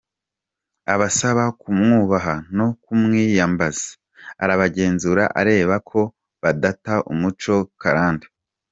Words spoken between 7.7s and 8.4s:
karande.